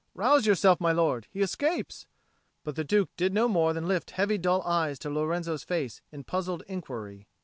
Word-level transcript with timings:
Rouse 0.15 0.47
yourself, 0.47 0.81
my 0.81 0.91
lord 0.91 1.27
he 1.29 1.41
escapes!" 1.43 2.07
But 2.63 2.75
the 2.75 2.83
Duke 2.83 3.11
did 3.17 3.35
no 3.35 3.47
more 3.47 3.71
than 3.71 3.87
lift 3.87 4.09
heavy 4.09 4.39
dull 4.39 4.63
eyes 4.63 4.97
to 4.97 5.11
Lorenzo's 5.11 5.63
face 5.63 6.01
in 6.11 6.23
puzzled 6.23 6.63
inquiry. 6.67 7.27